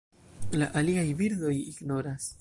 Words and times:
La 0.61 0.69
aliaj 0.81 1.05
birdoj 1.21 1.55
ignoras. 1.61 2.29